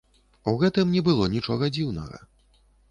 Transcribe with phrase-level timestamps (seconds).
[0.51, 2.25] У гэтым не было нічога дзіўнага.